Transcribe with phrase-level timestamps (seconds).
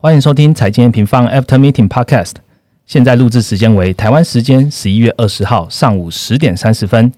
[0.00, 2.34] 欢迎收听财经平方 After Meeting Podcast。
[2.86, 7.12] 现在录制时间为台湾时间十一月二十号上午十点三十分。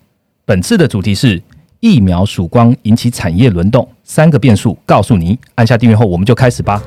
[0.46, 1.42] 本次的主题是
[1.80, 5.38] 疫苗曙光引起产业轮动，三个变数告诉你。
[5.56, 6.82] 按下订阅后，我们就开始吧。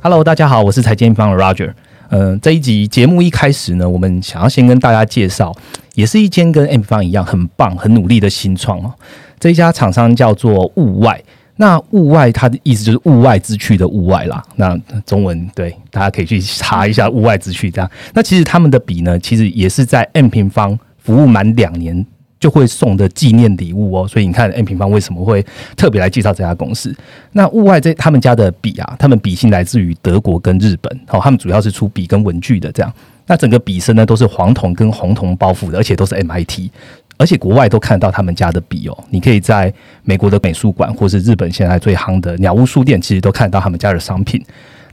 [0.00, 1.74] Hello，大家好，我是财经平方的 Roger。
[2.10, 5.54] 嗯，这一集节目一开始呢，我们想要先跟大家介绍，
[5.94, 8.94] 也是一间跟 M 方一样很棒、很努力的新创哦。
[9.38, 11.22] 这一家厂商叫做物外，
[11.56, 14.42] 那物外它的意思就是物外之趣的物外啦。
[14.56, 17.90] 那中文对，大家可以去查一下物外之趣这样。
[18.14, 22.04] 那其实他们的笔呢，其实也是在 M 平方服务满两年。
[22.40, 25.44] 就会送的纪念礼物哦，所以你看 M 平方为什么会
[25.76, 26.94] 特别来介绍这家公司？
[27.32, 32.92] 那物外这他们家的笔啊，他们笔芯来自于德国跟日本，好，他们主要是出笔跟文具的这样。
[33.26, 36.70] 那整个笔身呢都是黄铜跟红铜包覆的，而且都是 MIT，
[37.16, 39.04] 而且国外都看得到他们家的笔哦。
[39.10, 39.72] 你可以在
[40.04, 44.42] 美国的美术馆或是日本现在最夯的鸟屋书店，其实都看得到他们家的商品。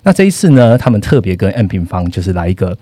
[0.04, 2.78] 那这一次呢，他们特别跟 M 平方就是来一个。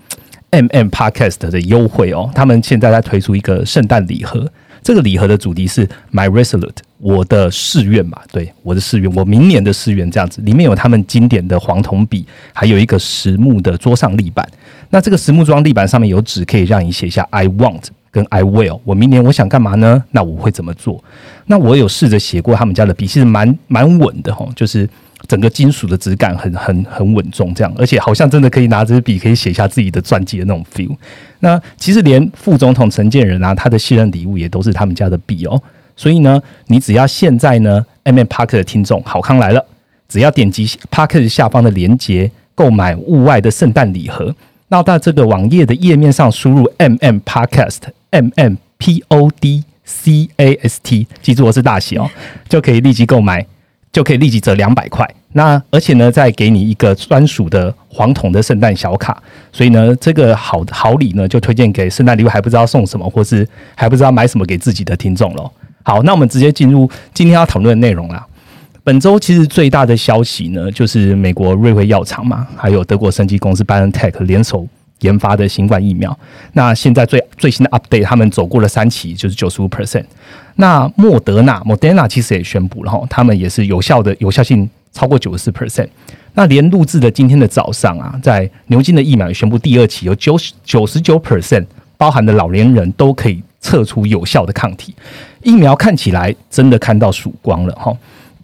[0.54, 4.48] M M Podcast 的优惠哦，他们现在在推出一个圣诞礼盒。
[4.84, 10.40] 这个礼盒的主题是 My Resolute，我的誓愿嘛，对，我的誓愿，我明年的誓愿这样子。
[10.42, 14.46] 里面有他们经典的黄铜笔，还有一个实木的桌上立板。
[14.90, 18.78] 那这个实木装立板上面有纸，可以让你写下 I want 跟 I will。
[18.84, 20.04] 我明年我想干嘛呢？
[20.12, 21.02] 那我会怎么做？
[21.46, 24.88] 那我有试着写过他们家的笔，其实蛮蛮稳的哈，就是。
[25.26, 30.94] 整个金属的质感很很很稳重，这样，而且好像真的可以拿支笔可以写下自己的传记的那种 feel。
[31.40, 35.60] 那其实连副总统陈建仁啊，他的信任礼物也都是他们家的笔哦。
[35.96, 39.64] 所以呢，你只要现在呢，M M Park 的听众好康来了，
[40.08, 44.34] 只要点击 Park 下方的链接购买物外的圣诞礼盒，
[44.68, 47.78] 那到这个网页的页面上输入 M M Podcast
[48.10, 52.10] M M P O D C A S T，记住我是大写哦，
[52.48, 53.46] 就可以立即购买。
[53.94, 59.22] 就可以立即折两百块，那而且呢，再给你一个专属的黄铜的圣诞小卡，
[59.52, 65.48] 所以呢，这个好好礼呢，就推荐给圣诞礼物还不知道送什么，或是还不知道买什么给自己的听众喽。
[65.84, 68.26] 好，那我们直接进入今天要讨论的内容啦。
[68.82, 74.66] 本周其实最大的消息呢，就是美国瑞辉药厂嘛，还有德国生技公司 BioNTech 联手。
[75.04, 76.18] 研发的新冠疫苗，
[76.54, 80.04] 那现在最最新的 update，他们走过了三期，就是九十五 percent。
[80.56, 85.88] 那莫德纳 Moderna 其实也宣布了哈，他们也是有效的，有效性超过九十四 percent。
[86.32, 91.66] 那连录制的今天的早上啊，在牛津的疫苗也宣布第二期有九十九十九 percent，
[91.96, 94.94] 包含的老年人都可以测出有效的抗体，
[95.42, 97.94] 疫苗看起来真的看到曙光了哈。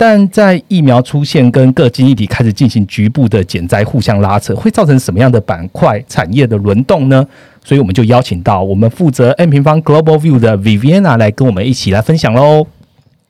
[0.01, 7.23] 但在疫苗出现跟各经济体开始进行局部的减灾互相拉扯，会造成什么样的板块产业的轮动呢？
[7.63, 12.67] 所以我们就邀请到我们负责 N 平方 Global View 的 Viviana 来跟我们一起来分享喽。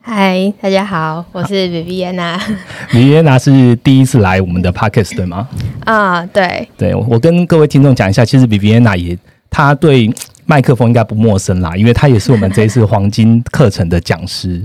[0.00, 2.40] 嗨，大家好，我是 Viviana。
[2.94, 5.48] Viviana 是第一次来我们的 Podcast 对吗？
[5.84, 9.18] 啊，对，对我跟各位听众讲一下，其实 Viviana 也
[9.50, 10.08] 他对
[10.46, 14.64] 麦克风应该不陌生啦，因为他也是我们这一次黄金课程的讲师。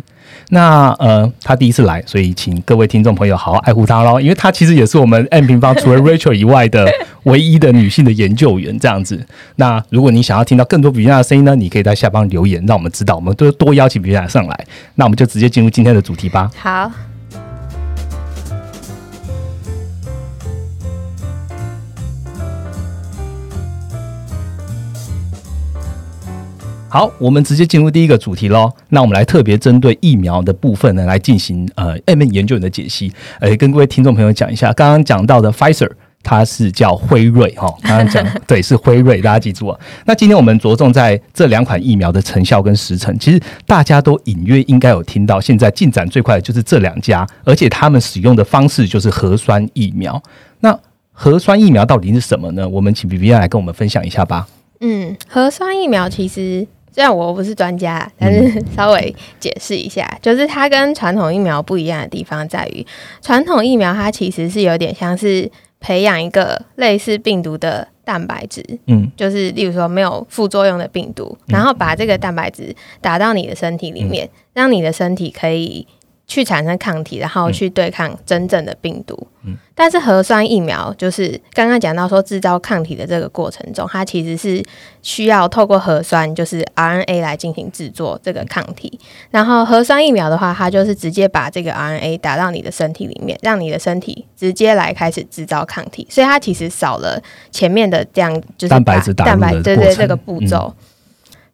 [0.50, 6.88] 那呃，他第一次来，所以请各位听众朋友好好爱护他喽，因为他其实也是我们 M 平方除了 Rachel 以外的
[7.24, 9.26] 唯一的女性的研究员这样子。
[9.56, 14.66] 那如果你想要听到更多比亚的声音呢，你可以在下方留言，让我们知道，我们都多邀请比亚上来。
[14.96, 16.50] 那我们就直接进入今天的主题吧。
[16.56, 16.92] 好。
[26.96, 28.72] 好，我们直接进入第一个主题喽。
[28.88, 33.12] 那我们来特别针对疫苗的部分呢，来进行呃 M 研究员的解析。
[33.42, 35.92] 呃，跟各位听众朋友讲一下，刚刚讲到的 Pfizer，
[36.24, 37.68] 它是叫辉瑞哈。
[37.84, 39.78] 刚刚讲对，是辉瑞，大家记住啊。
[40.06, 43.14] 那今天我们着重在这两款疫苗的成效跟时程。
[43.20, 50.24] 其实大家都隐约应该有听到，现在进展最快的就是这两家，而且他们使用的方式就是核酸疫苗。
[50.62, 50.80] 那
[51.12, 52.66] 核酸疫苗到底是什么呢？
[52.70, 54.48] 我们请 B B 来跟我们分享一下吧。
[54.80, 56.66] 嗯，核酸疫苗其实。
[56.96, 62.88] 虽然我不是专家，但是 稍微解释一下，就是它跟传统疫苗不一样的地方在于，
[63.22, 65.52] 传统疫苗它其实是有点像是
[65.82, 75.86] 培养一个类似病毒的蛋白质，嗯，就是例如说没有副作用的病毒，然后把这个蛋白质打到你的身体里面，让你的身体可以。
[76.28, 79.28] 去产生抗体，然后去对抗真正的病毒。
[79.44, 84.64] 嗯，但是核酸疫苗就是刚刚讲到说制造抗体的这个过程中，它其实是
[85.04, 89.00] 需要透过核酸，就是 RNA 来进行制作这个抗体。
[89.30, 96.08] 然后核酸疫苗的话，它就是直接把这个 RNA 打到你的身体里面，让你的身体直接来开始制造抗体。
[96.10, 97.22] 所以它其实少了
[97.52, 100.74] 前面的这样就是蛋白质蛋白对对这个步骤。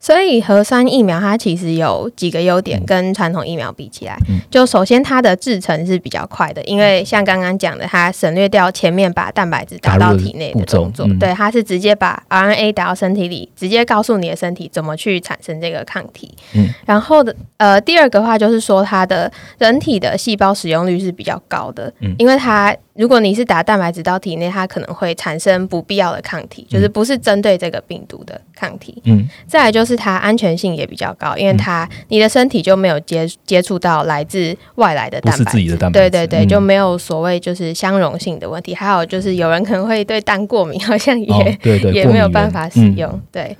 [0.01, 4.17] 所以核酸疫苗它其实有几个优点，跟传统疫苗比起来，
[4.49, 16.35] 就首先它的制程是比较快的，因为像刚刚讲的，它省略掉前面把蛋白质打到体内的动作，对，它是直接把 RNA 打到身体里，直接告诉你的身体怎么去产生这个抗体。
[16.55, 22.75] 嗯，然后的呃第二个话就是说，它的人体的细胞使用率是比较高的，嗯，因为它。
[23.01, 29.01] 如果你是打蛋白质到体内，它可能会产生不必要的抗体，就是不是针对这个病毒的抗体。
[29.05, 35.57] 嗯，再来就是它安全性也比较高，因为它你的身体就没有接接触到来自外来的蛋白质，
[35.93, 38.75] 对对对，就没有所谓就是相容性的问题。
[38.75, 41.59] 还有就是有人可能会对蛋过敏，好像也
[41.91, 43.19] 也没有办法使用。
[43.31, 43.57] 对，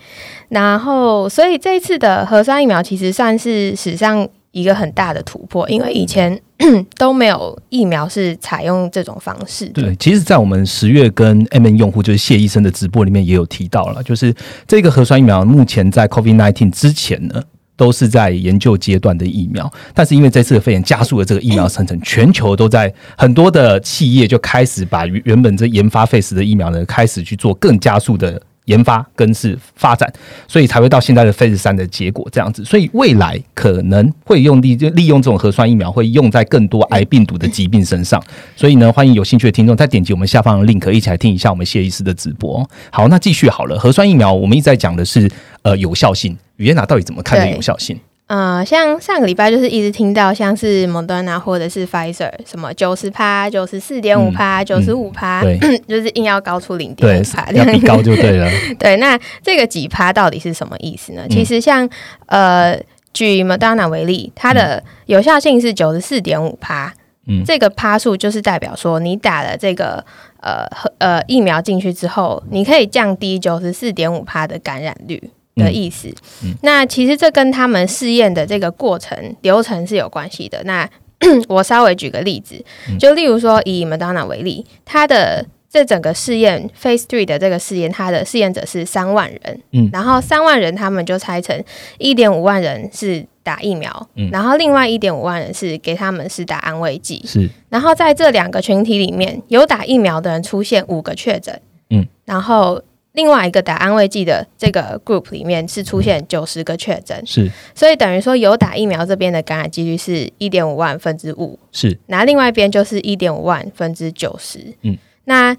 [0.50, 4.30] 然后所以这一次的核酸疫苗其实算是史上。
[4.52, 6.40] 一个很大的突破，因为以前
[6.98, 9.68] 都没有疫苗是采用这种方式。
[9.68, 14.34] 对，其实，在我们十月跟 M N 用户，就是谢医生的直播里面也有提到了，就是
[14.68, 17.42] 这个核酸疫苗目前在 COVID nineteen 之前呢，
[17.78, 28.42] 都是在研究阶段的疫苗，但是因为这次的肺炎加速了这个疫苗生成，全球都在很多的企业就开始把原本这研发 face 的疫苗呢，开始去做更加速的。
[28.66, 30.12] 研发跟是发展，
[30.48, 32.64] 所以才会到现在的 Phase 三的结果这样子。
[32.64, 38.22] 所以未来可能会用利就利用这种核酸疫苗，会用在更多癌病毒的疾病身上。
[38.56, 42.70] 所以呢，欢迎有兴趣的听众再点击我们下方的 link，一起来听一下我们谢医师的直播。
[42.92, 43.80] 好，那继续好了。
[43.80, 45.30] 核酸疫苗我们一直在讲的是
[45.64, 48.00] 呃有效性，语言娜到底怎么看的有效性？
[48.32, 55.44] 呃，像上个礼拜就是一直听到像是 Moderna 或者是 Pfizer 什么九十趴、九十四点五趴、九十五趴，
[55.86, 58.50] 就是硬要高出零点五趴，要比高就对了。
[58.80, 61.24] 对，那这个几趴到底是什么意思呢？
[61.30, 61.90] 其实像
[62.28, 62.80] 呃，
[63.12, 66.94] 举 Moderna 为例，它的有效性是九十四点五趴，
[67.28, 70.06] 嗯，这个趴数就是代表说你打了这个
[70.40, 70.66] 呃
[71.00, 75.22] 呃疫苗进去之后，你可以降低九十四点五趴的感染率。
[75.56, 76.14] 的意思，
[76.62, 80.64] 那其实这跟他们试验的这个过程流程是有关系的。
[80.64, 80.90] 那
[81.48, 82.64] 我稍微举个例子，
[83.00, 91.64] 就例如说以 Madonna 为例，它的这整个试验 Phase Three 的这个试验，它的试验者是三万人，嗯，然后三万人他们就拆成
[92.00, 102.82] 一点五万人是打疫苗，嗯，然后另外一点五万人是给他们是打安慰剂，是，然后在这两个群体里面有打疫苗的人出现五个确诊，嗯，然后。
[103.14, 115.56] 另外一个打安慰剂的这个 group 里面是出现九十个确诊，是，所以等于说有打疫苗这边的感染几率是一点五万分之五，是，那另外一边就是一点五万分之九十，嗯，那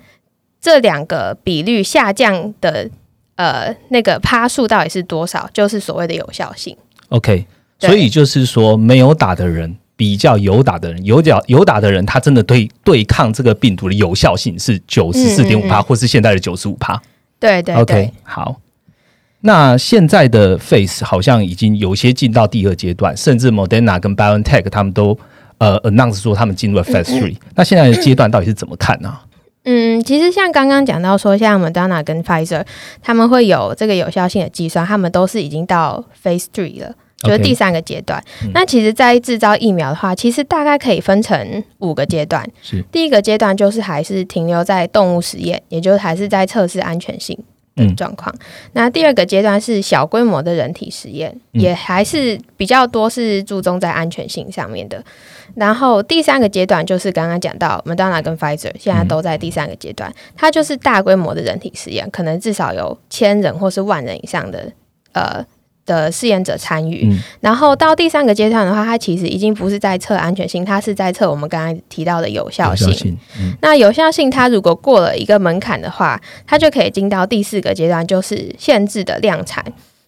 [0.62, 2.88] 这两个比率下降的
[3.37, 5.50] 呃那个趴数到底是多少？
[5.52, 6.75] 就是所谓的有效性。
[7.10, 7.44] OK，
[7.78, 16.98] 所以就是说没有打的人比较有打的人，有打有打的人，他真的对对抗这个病毒的有效性是九十四点五趴，或是现在的九十五趴。
[17.42, 18.56] 对对，OK，好。
[19.40, 25.18] 那现在的 Face 好像已经有些进到第二阶段，甚至 Moderna 跟 BioNTech 他们都
[25.58, 27.36] 呃 announce 说他们进入了 Phase Three。
[27.56, 29.18] 那现在的阶段到底是怎么看呢？
[29.64, 32.64] 嗯，其实像刚刚讲到说，像 Moderna 跟 Pfizer
[33.00, 38.22] 他们会有这个有效性的计算，他们都是已经到 Phase Three 了，就是第三个阶段。
[38.52, 42.48] 那其实，在制造疫苗的话，其实大概可以分成五个阶段。
[42.62, 47.38] 是第一个阶段就是还是停留在动物实验，也就是还是在测试安全性。
[47.74, 48.34] 的状况。
[48.74, 55.02] 那第二个阶段是小规模的人体实验，也还是比较多是注重在安全性上面的。
[55.55, 64.70] 然后第三个阶段就是刚刚讲到，Moderna 跟 Pfizer 现在都在第三个阶段，它就是大规模的人体实验，可能至少有千人或是万人以上的
[65.12, 65.43] 呃。
[65.84, 73.19] 的试验者参与，然后到第三个阶段的话，它其实已经不是在测安全性，它是在测我们刚刚提到的有效性。
[73.60, 79.65] 那有效性，它如果过了一个门槛的话，它就可以进到第四个阶段，就是限制的量产。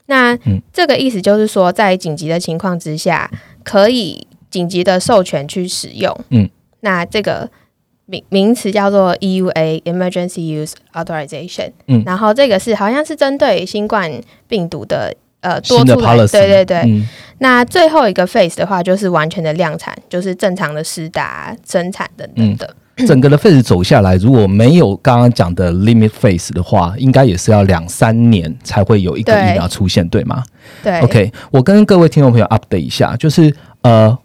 [0.07, 0.39] 那
[0.73, 3.29] 这个意思就是说，在紧急的情况之下，
[3.65, 6.17] 可以紧急的授权去使用。
[6.31, 6.49] 嗯，
[6.83, 7.51] 那这个
[8.07, 11.73] 名名词叫做 EUA（Emergency Use Authorization）。
[11.89, 15.13] 嗯，然后这个是好像是针对新冠病毒的。
[15.45, 17.03] 呃，多出来，对对对。
[17.39, 22.75] 那最后一个 phase 的话，就是完全的量产，就是正常的施打、生产等等的。
[23.07, 30.43] 整个的 phase 走下来，如果没有刚刚讲的 limit phase 的话，应该也是要两三年才会有一个疫苗出现，对吗？
[30.83, 31.01] 对。
[31.01, 34.17] OK，我跟各位听众朋友 update 一下，就是呃，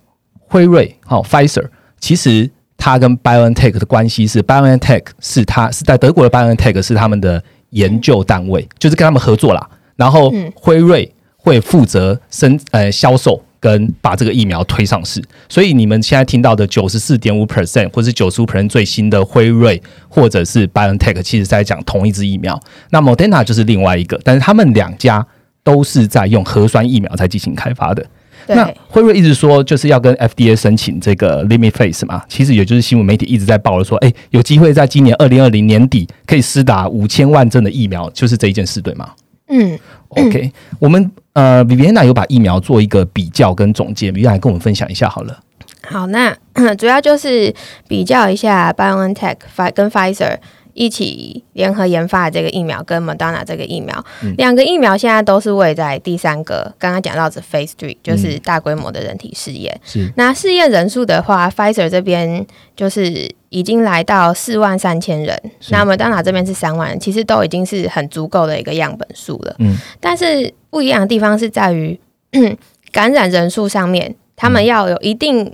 [0.48, 1.66] 辉瑞好 Pfizer，
[2.00, 9.68] 其实它跟 BioNTech 的关系是 BioNTech 是它是在德国的 BioNTech 是他们的研究单位，就是跟他们合作啦。
[10.00, 22.58] 然后辉瑞会负责生呃销售跟把这个疫苗推上市，所以你们现在听到的九十四点五 percent 或是九十五 percent 最新的辉瑞或者是 BioNTech，其实在讲同一支疫苗。
[22.92, 25.26] 那 Moderna 就是另外一个，但是他们两家
[25.64, 28.06] 都是在用核酸疫苗在进行开发的。
[28.48, 39.12] 那对，辉瑞一直说就是要跟 FDA 申请这个 limit phase 嘛，其实也就是新闻媒体一直在报了说，哎、有机会在今年二零二零年底可以施打五千万针的疫苗，就是这一件事，对吗
[39.50, 39.78] 嗯
[40.10, 45.40] ，？OK，我们呃 Viviana 有把疫苗做一个比较跟总结，Viviana 跟我们分享一下好了。
[45.88, 46.36] 好，那
[46.78, 47.54] 主要就是
[47.88, 49.38] 比较一下 BioNTech、
[49.74, 50.38] 跟 Pfizer
[50.80, 59.78] 一起联合研发的这个疫苗跟 Moderna 这个疫苗，嗯两个疫苗现在都是位在第三个，刚刚讲到的 Phase Three，就是大规模的人体试验。
[59.84, 65.38] 是那试验人数的话，Pfizer 这边就是已经来到四万三千人，
[65.70, 69.54] 那 Moderna 这边是三万人，其实都已经是很足够的一个样本数了。
[69.60, 72.00] 嗯，但是不一样的地方是在于
[72.94, 75.54] 感染人数上面，他们要有一定。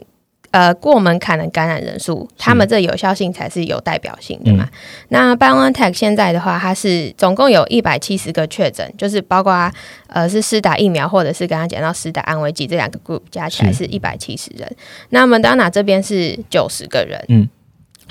[0.55, 4.69] 呃，过门槛的感染人数，他们这有效性才是有代表性的嘛。
[5.09, 9.71] 那 BioNTech 现在的话，它是总共有一百七十个确诊，就是包括
[10.07, 13.75] 呃是施打疫苗或者是刚刚讲到施打安慰剂这两个 group 加起来是。
[13.75, 14.75] 是一百七十人。
[15.09, 17.49] 那 Moderna 这边是九十个人，嗯，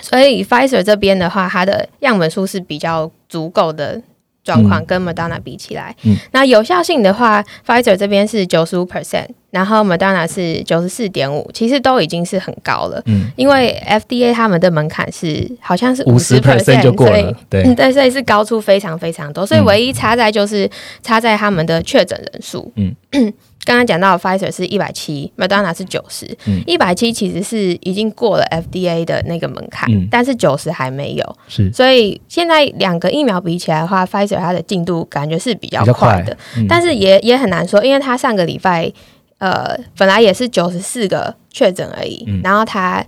[0.03, 4.03] 所以 Pfizer 这边的话，它的样本数是比较足够的
[4.45, 6.15] 状况，跟 Moderna 比起来，嗯。
[6.33, 13.01] 那有效性的话，Pfizer 这边是九十五 percent，然后 Moderna 是九十四点五，其实都已经是很高了。
[13.07, 19.65] 嗯，因为 FDA 他们的门槛是好像是五十十 percent 就过了，对嗯， 对，所以是高出非常非常多，所以嗯。
[19.65, 20.69] 唯一差在就是
[21.05, 22.73] 差在他们的确诊人数。
[22.75, 22.93] 嗯。
[23.65, 30.07] 刚刚讲到 Pfizer 是一百七，Moderna 是九十嗯，一百七其实是已经过了 FDA 的那个门槛，嗯。
[30.11, 31.73] 但是九十还没有，是。
[31.73, 36.67] 所以现在两个疫苗比起来的话，Pfizer 它的进度感觉是比较快快的，嗯。
[36.69, 38.93] 但是也也很难说，因为它上个礼拜
[39.39, 43.05] 呃本来也是九十四个确诊而已，嗯然后他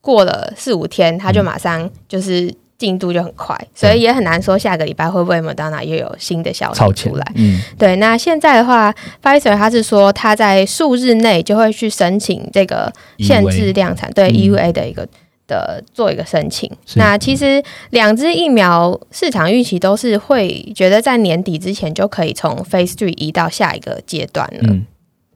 [0.00, 7.32] 过了四五天，他就马上就是进度就很快，所以也很难说下个礼拜会不会 Moderna 又有新的消息出来。
[7.34, 15.06] 嗯对，那现在的话，Pfizer 他是说他在数日内就会去申请这个限制量产，对嗯 EUA 的一个。
[15.50, 17.60] 的做一个申请，那其实
[17.90, 24.60] 两支疫苗市场预期都是会觉得在年底之前就可以从 Phase Three 移到下一个阶段了。
[24.68, 24.86] 嗯，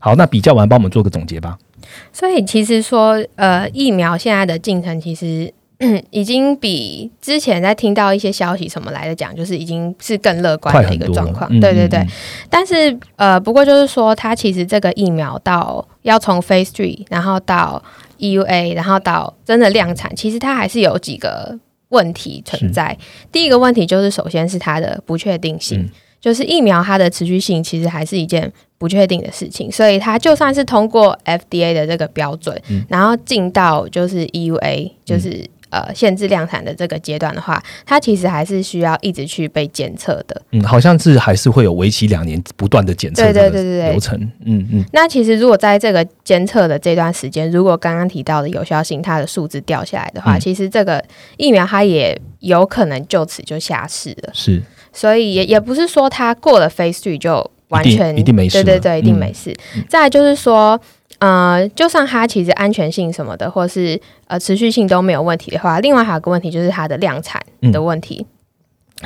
[0.05, 1.57] 好，那比较完，帮我们做个总结吧。
[2.13, 5.53] 所以其实说，呃，疫苗现在的进程其实。
[6.11, 11.53] 已经比之前在听到一些消息什么来的讲，就是已经是更乐观的一个状况。
[11.53, 12.09] 了对对对，嗯
[12.49, 17.83] 但是呃，不过就是说，它其实这个疫苗到要从 Phase Three，然后到
[18.19, 21.59] EUA，然后到真的量产，其实它还是有几个
[21.89, 22.97] 问题存在。
[23.33, 25.91] 第一个问题就是，首先是它的不确定性，嗯
[26.25, 40.41] 就是疫苗它的持续性其实还是一件不确定的事情，所以它就算是通过 FDA 的这个标准，嗯然后进到就是 EUA，就是、呃限制量产的这个阶段的话，它其实还是需要一直去被检测的。
[40.53, 44.19] 嗯，好像是还是会有为期两年不断的检测对这个对对对对流程。
[44.47, 51.05] 嗯嗯，那其实如果在这个监测的这段时间，如果刚刚提到的有效性它的数字掉下来的话，嗯其实这个
[51.37, 54.31] 疫苗它也有可能就此就下市了。
[54.33, 54.63] 是
[54.95, 59.55] 所以也也不是说它过了 Phase Three 就完全一定一定没事对对对，一定嗯没事。
[59.87, 60.81] 再来就是说。
[61.21, 67.41] 呃，就算它其实安全性什么的，或是呃持续性都没有问题的话，另外还有个问题就是它的量产
[67.73, 68.27] 的问题。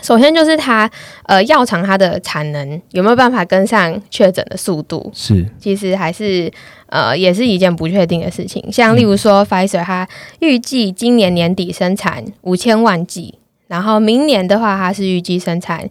[0.02, 0.90] 首先就是它
[1.26, 6.50] 呃药厂它的产能有没有办法跟上确诊的速度，是，其实还是
[6.86, 8.64] 呃也是一件不确定的事情。
[8.72, 10.08] 像例如说、Pfizer，它
[10.40, 13.34] 预计今年年底生产五千万剂，
[13.68, 15.88] 然后明年的话，它是预计生产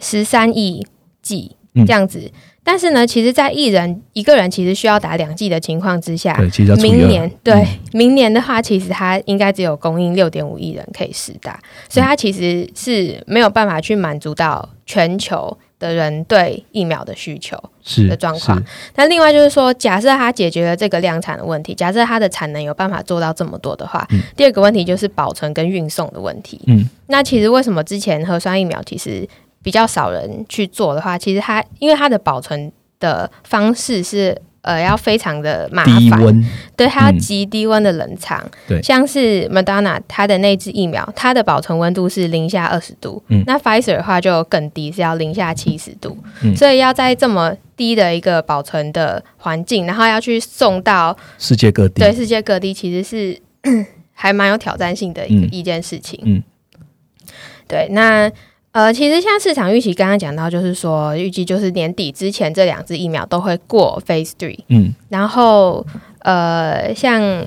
[0.00, 0.86] 十三亿
[1.20, 1.84] 剂嗯。
[1.84, 2.30] 这样子。
[2.68, 6.36] 但是呢，其实，在一人一个人其实需要打两剂的情况之下，
[6.82, 17.56] 明年对、嗯明年的话，其实它应该只有供应六点五亿人可以试打，所以它其实是没有办法去满足到全球的人对疫苗的需求。
[17.82, 18.60] 是的状况
[18.96, 26.60] 那另外就是说，假设它解决了这个量产的问题，假设它的产能有办法做到这么多的话，嗯第二个问题就是保存跟运送的问题。
[26.66, 29.28] 嗯那其实为什么之前核酸疫苗其实
[29.62, 34.40] 比较少人去做的话，其实它因为它的保存的方式是。
[34.66, 36.44] 呃，要非常的麻烦，
[36.76, 37.18] 对，它要嗯。
[37.20, 38.82] 极低温的冷藏，对。
[38.82, 43.44] 像是 Madonna 它的那支疫苗，它的保存温度是零下二十度，嗯。
[43.46, 46.54] 那 Pfizer 的话就更低，是要零下七十度，嗯。
[46.56, 53.40] 所以要在这么低的一个保存的环境，然后要去送到世界各地对世界各地，其实是
[54.12, 56.18] 还蛮有挑战性的一一件事情。
[56.24, 56.42] 嗯。
[57.68, 58.28] 对，那
[58.76, 65.86] 呃，其实像市场预期刚刚讲到，就是说预计就是年底之前这两支疫苗都会过 Phase Three，嗯然后
[66.18, 67.46] 呃，像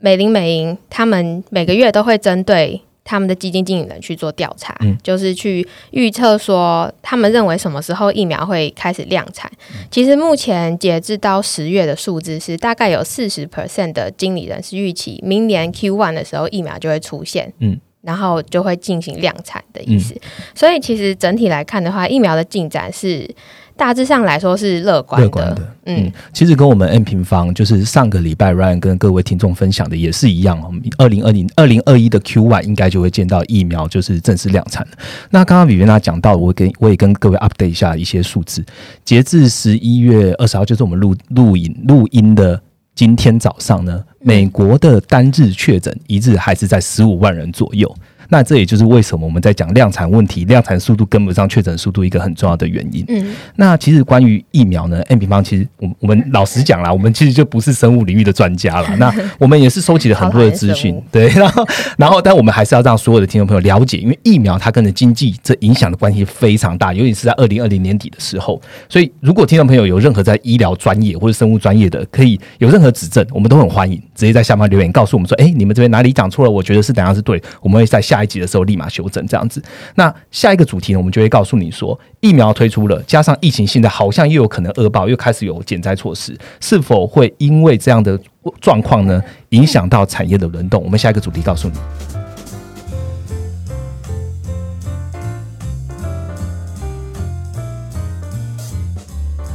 [0.00, 9.50] 美林美银他们每个月都会针对他们的基金经理人去做调查，嗯就是去预测说他们认为什么时候疫苗会开始量产。
[9.90, 17.80] 其实目前截至到十月的数字是大概有四十 percent 的经理人是预期明年 Q one 的时候疫苗就会出现，嗯。
[18.06, 20.14] 然后就会进行量产的意思，
[20.54, 23.28] 所以其实整体来看的话，疫苗的进展是
[23.76, 25.26] 大致上来说是乐观的。
[25.26, 30.70] 乐观的，嗯嗯，其实跟我们 N 平方就是上个礼拜 Ryan 跟各位听众分享的也是一样哦。
[30.98, 34.86] 二零二零、二零二一的 Q one 应该就会见到疫苗就是正式量产。
[35.30, 38.64] 那刚刚比维娜讲到，我跟我也跟各位 update 一下一些数字，
[39.04, 42.62] 截至十一月二十号，就是我们录录影录音的
[42.94, 47.96] 今天早上呢，美国的单日确诊一日还是在十五万人左右。
[48.28, 53.04] 那这也就是为什么我们在讲量产问题，量产速度跟不上确诊速度一个很重要的原因。
[53.08, 58.94] 嗯那其实关于疫苗呢，N 平方其实我我们老实讲啦，我们其实就不是生物领域的专家啦。
[58.98, 61.66] 那我们也是收集了很多的资讯对， 然后
[61.98, 68.60] 然后但我们还是要让所有的听众朋友了解，因为疫苗它跟着经济这影响的关系非常大，尤其是在二零二零年底的时候。
[68.88, 76.50] 所以如果听众朋友有任何在医疗专业或者生物专业的，可以有任何指正，我们都很欢迎，直接在下方留言告诉我们说，哎，你们这边哪里讲错了？
[76.50, 79.62] 我觉得是怎样是对，我们会在下一集的时候立马修正这样子。
[79.94, 88.18] 那下一个主题呢，我们就会告诉你说，疫苗推出了，加上疫情现在好像又有可能恶报，又开始有减灾措施，是否会因为这样的
[88.60, 90.82] 状况呢，影响到产业的轮动？
[90.82, 91.74] 我们下一个主题告诉你。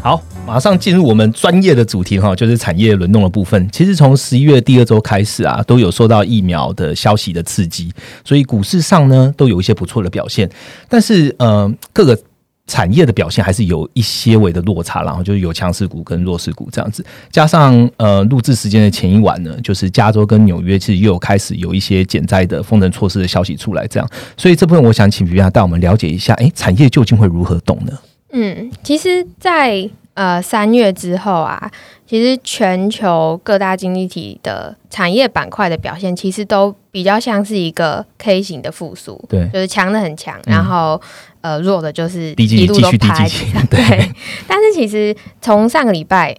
[0.03, 3.69] 好，马上进入我们专业的主题哈，就是产业轮动的部分。
[3.71, 7.89] 其实从十一月第二周开始啊，都有受到疫苗的消息的刺激，
[8.25, 10.49] 所以股市上呢都有一些不错的表现。
[10.89, 12.19] 但是呃，各个
[12.67, 17.05] 产业的表现还是有一些微的落差，然后就是有强势股跟弱势股这样子。
[17.31, 24.09] 加上呃，录制时间的前一晚呢，就是加州跟纽约其实又有开始有一些减灾的封城措施的消息出来，这样。
[24.35, 27.97] 所以这部分我想请比亚带我们了解一下，诶，产业究竟会如何动呢？
[28.33, 31.71] 嗯，其实在，呃三月之后啊，
[32.05, 41.01] 其实全球各大经济体的产业板块的表现，其实都比较像是一个 K 型的复苏，对就是强的很强，嗯然后
[41.41, 44.11] 呃弱的就是一路都继续低趴在基期地上， 对对。
[44.47, 46.35] 但是其实从上个礼拜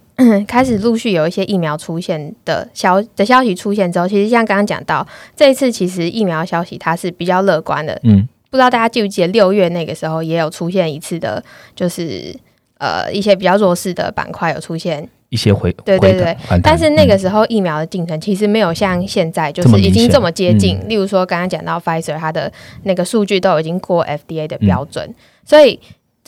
[0.47, 11.43] 开始陆续有一些疫苗出现的消的消息出现之后，其实像刚刚讲到，这一次其实疫苗消息它是比较乐观的，嗯，不知道大家记不记得六月那个时候也有出现一次的，
[11.75, 12.33] 就是
[12.83, 20.77] 呃一些比较弱势的板块有出现，一些回对对对但是那个嗯时候疫苗的进程其实没有像现在就是已经这么接近。
[20.79, 22.51] 嗯例如说刚刚讲到 Pfizer 它的
[22.83, 25.15] 那个数据都已经过 FDA 的标准，嗯
[25.45, 25.79] 所以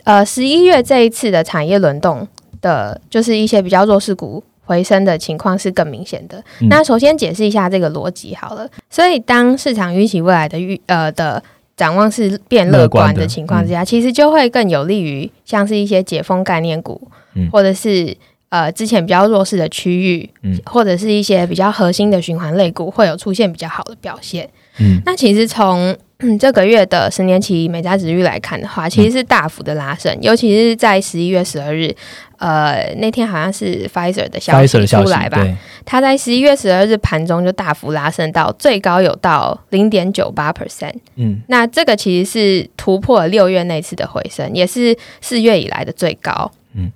[0.06, 2.28] 呃十一月这一次的产业轮动
[2.62, 4.44] 的，就是一些比较弱势股。
[4.68, 6.44] 回升的情况是更明显的。
[6.60, 8.68] 嗯那首先解释一下这个逻辑好了。
[8.90, 11.40] 所以当市场预期未来的预呃的
[11.78, 17.50] 展望是变乐乐观的情况之下，其实就会更有利于像是一些解封概念股，嗯。
[17.52, 18.16] 或者是
[18.50, 20.58] 呃之前比较弱势的区域，嗯。
[20.66, 24.50] 或者是一些比较核心的循环类股会有出现比较好的表现。
[24.80, 25.02] 嗯。
[25.06, 31.94] 那其实从嗯这个月的十年期美债值率来看的话，其实是大幅的拉升，尤其是在十一月十二日，
[32.38, 40.96] 呃那天好像是 Pfizer 的消息出来吧，对，它在十一月十二日盘中就大幅拉升到最高有到零点九八 percent。
[41.16, 46.52] 嗯那这个其实是突破了六月那次的回升，也是四月以来的最高。
[46.74, 46.92] 嗯，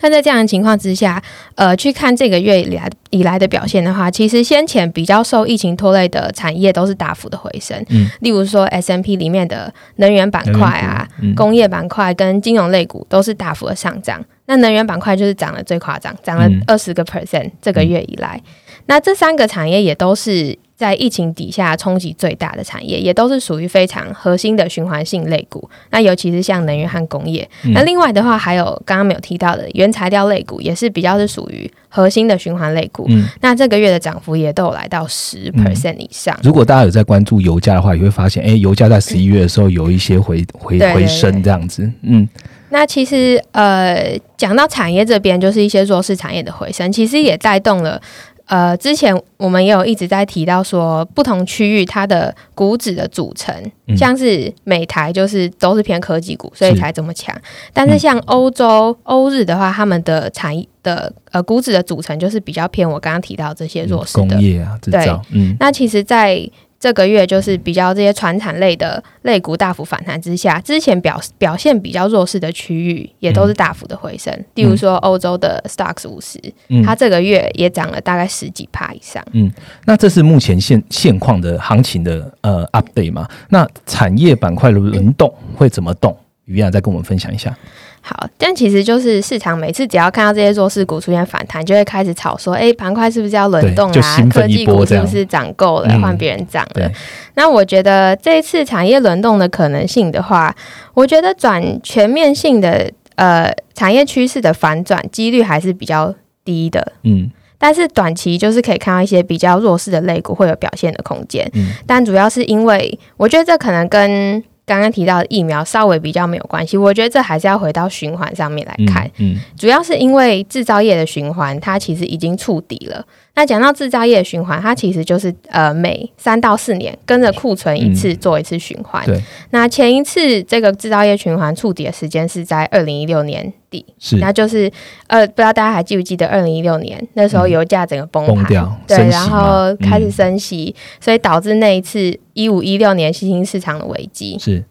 [0.00, 1.22] 那在这样的情况之下，
[1.56, 7.84] 呃，去看这个月以来以来的表现的话，其实先前比较受疫情拖累的产业都是大幅的回升。
[7.90, 14.24] 嗯，例如说 S M P 里面的能源板块啊，工业板块跟金融类股都是大幅的上涨。
[14.50, 18.42] 那能源板块就是涨得最夸张，涨了嗯二十个 percent 这个月以来。
[18.86, 25.70] 那这三个产业也都是在疫情底下冲击最大的产业，也都是属于非常核心的循环性类股。
[25.90, 27.48] 那尤其是像能源和工业。
[27.62, 33.06] 嗯那另外的话，还有刚刚没有提到的原材料类股，也是比较是属于核心的循环类股。
[33.10, 36.36] 嗯，那这个月的涨幅也都有来到十 percent 以上。
[36.42, 42.28] 如果大家有在关注油价的话，也会发现，哎、油价在十一月的时候有一些回回回升这样子，嗯
[42.70, 48.00] 那其实呃，讲到产业这边，就是一些弱势产业的回升，其实也带动了。
[48.46, 53.54] 呃，之前我们也有一直在提到说，不同区域它的股指的组成，
[53.86, 57.32] 嗯像是美台就是都是偏科技股，所以才这么强。
[57.72, 66.40] 但是像欧洲、欧日的话，他们的产业的呃股指的组成就是比较偏我刚刚提到这些弱势的工业啊制造，嗯那其实，在
[66.80, 74.34] 这个月就是比较这些传产类的类股大幅反弹之下，之前表表现比较弱势的区域也都是大幅的回升。
[74.54, 76.40] 例如说欧洲的 Stocks 五十，
[76.82, 79.22] 它这个月也涨了大概十几帕以上。
[79.32, 79.52] 嗯，
[79.84, 83.28] 那这是目前现现况的行情的呃 update 嘛？
[83.50, 86.16] 那产业板块的轮动会怎么动？
[86.46, 87.54] 于亚再跟我们分享一下。
[88.02, 94.28] 好，但其实就是市场每次只要看到这些弱势股出现反弹，就会开始炒说，哎，盘块是不是要轮动啊？
[94.30, 96.90] 科技股是不是涨够了，换别人涨了？
[97.34, 100.54] 那我觉得这一次产业轮动的可能性的话，
[100.94, 106.92] 我觉得转全面性的呃产业趋势的反转几率还是比较低的。
[107.02, 111.46] 嗯，但是短期就是可以看到一些比较弱势的类股会有表现的空间。
[111.52, 119.10] 嗯，但主要是因为我觉得这可能跟刚刚提到的疫苗稍微比较没有关系，我觉得这还是要回到循环上面来看。
[119.16, 123.04] 嗯，主要是因为制造业的循环，它其实已经触底了。
[123.34, 129.04] 那讲到制造业循环，它其实就是呃每三到四年跟着库存一次做一次循环。
[129.06, 129.18] 对。
[129.50, 134.16] 那前一次这个制造业循环触底的时间是在二零一六年底，是。
[134.16, 134.70] 那就是
[135.06, 138.46] 呃不知道大家还记不记得二零一六年那时候油价整个崩盘，
[138.86, 144.36] 对，然后开始升息，所以导致那一次一五一六年新兴市场的危机。
[144.38, 144.64] 是。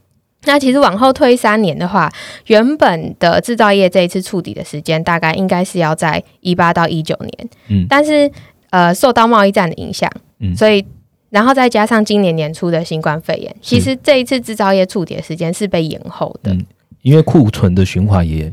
[0.45, 2.09] 那其实往后推三年的话，
[2.47, 8.31] 原本的制造业这一次触底的时间大概应该是要在一八到一九年，嗯，但是
[8.69, 10.85] 呃受到贸易战的影响，嗯，所以
[11.29, 16.65] 然后再加上今年年初的新冠肺炎，其实这一次制造业触底的时间是被延后的，嗯，
[17.01, 18.51] 因为库存的循环也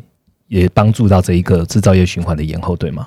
[0.48, 3.06] 也帮助到这一个制造业循环的延后，对吗？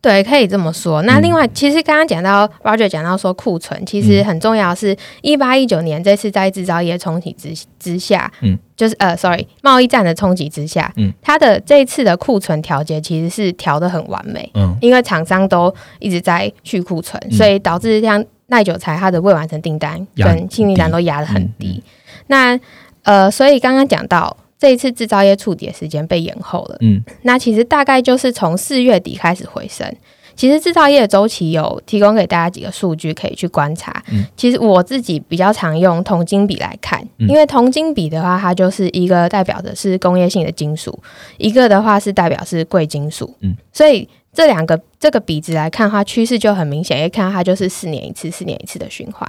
[0.00, 1.02] 对，可以这么说。
[1.02, 4.72] 那另外，其实刚刚讲到 Roger 讲到说库存，其实很重要。
[4.72, 21.82] 是一八一九年这次在制造业冲击之之下，嗯，就是呃，sorry，贸易战的冲击之下，嗯，它的这一次的库存调节其实是调的很完美，嗯，因为厂商都一直在去库存，所以导致像耐久材它的未完成订单跟新订单都压得很低。
[22.28, 22.58] 那
[23.02, 24.36] 呃，所以刚刚讲到。
[24.58, 29.86] 这一次制造业触底的时间被延后了，嗯，那其实大概就是从四月底开始回升。
[30.34, 34.00] 其实制造业的周期有提供给大家几个数据可以去观察。
[34.12, 40.96] 嗯，其实我自己比较常用铜金比来看，因为铜金比的话，它就是一个代表的是工业性的金属，
[41.38, 43.34] 一个的话是代表是贵金属。
[43.40, 49.28] 嗯，所以这两个这个比值来看的话，趋势就很明显，可以看到它就是四年一次、四年一次的循环。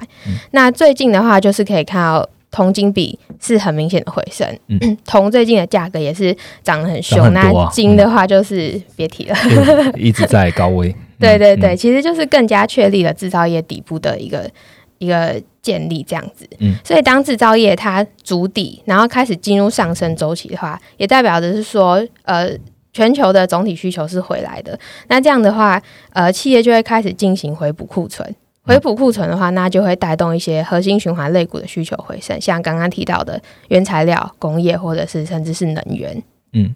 [0.51, 2.29] 那最近的话，就是可以看到。
[2.51, 7.31] 铜金比是很明显的回升，嗯 铜最近的价格也是涨得很凶。
[7.33, 9.35] 那金的话就是别提了，
[9.95, 10.95] 一直在高位。
[11.19, 14.49] 对对对，其实就是更加确立了制造业底部的一个
[14.99, 16.47] 一个建立这样子。
[16.59, 22.49] 嗯，所以当制造业它筑底，然后开始进入上升周期的话，也代表的是说，呃，
[22.93, 24.79] 全球的总体需求是回来的。
[25.09, 25.81] 那这样的话，
[26.13, 28.33] 呃，企业就会开始进行回补库存。
[28.69, 36.21] 回补库存的话，那就会带动一些核心循环类股的需求回升，像刚刚提到的原材料、工业，或者是甚至是能源。
[36.53, 36.75] 嗯，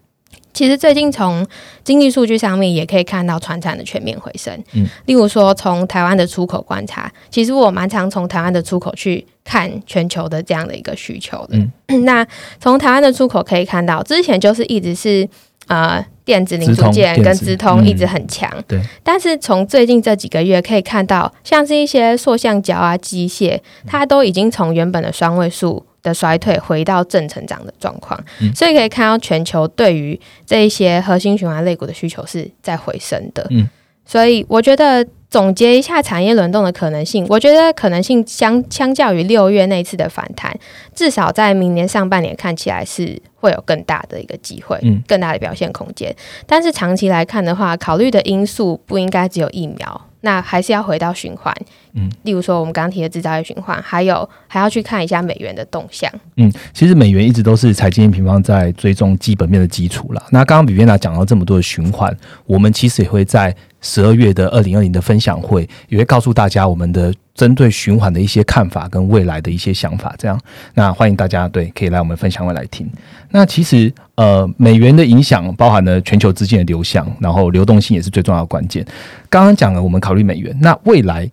[0.53, 1.45] 其实最近从
[1.83, 4.53] 经济数据上面也可以看到船产的全面回升。
[4.73, 11.57] 嗯，例如说从台湾的出口观察，其实我蛮常从台湾的出口去看全球的这样的一个需求的。
[12.03, 12.25] 那
[12.59, 15.29] 从台湾的出口可以看到，之前就是一直是。
[15.67, 18.81] 呃，电子零组件跟直通一直很强，对。
[19.03, 28.21] 但是从最近这几个月可以看到，像是一些塑橡胶啊、机械，它都已经从原本的双位数的衰退回到正成长的状况。
[28.53, 33.47] 所以可以看到，全球对于这一些核心循环类股的需求是在回升的。
[33.49, 33.67] 嗯，
[34.05, 35.05] 所以我觉得。
[35.33, 40.55] 总结一下产业轮动的可能性，我觉得可能性相相较于六月那次的反弹，
[40.93, 46.15] 至少在明年上半年看起来是会有更大的一个机会，嗯，更大的表现空间。
[46.45, 50.01] 但是长期来看的话，考虑的因素不应该只有疫苗。
[50.21, 51.51] 那还是要回到循环，
[51.95, 56.11] 嗯，例如说我们刚刚提的制造业循环，还有还要去看一下美元的动向。
[56.37, 60.23] 嗯，其实美元一直都是财经平方在追踪基本面的基础啦。
[60.31, 70.15] 那刚刚比边娜讲到这么多的循环，我们其实也会在十二月的二零二零的分享会，也会告诉大家我们的针对循环的一些看法跟未来的一些想法。
[70.17, 70.39] 这样，
[70.73, 72.89] 那欢迎大家对可以来我们分享会来听。
[73.29, 78.83] 那其实呃，美元的影响包含了全球资金的流向，然后流动性也是最重要的关键。
[79.29, 81.29] 刚刚讲了，我们考虑美元，那未来